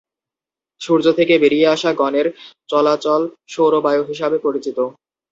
সূর্য 0.81 1.05
থেকে 1.17 1.33
বেরিয়ে 1.37 1.67
আসা 1.67 1.91
গণের 1.93 2.27
চলাচল 2.69 3.21
সৌর 3.47 3.73
বায়ু 3.85 4.03
হিসাবে 4.09 4.37
পরিচিত। 4.39 4.77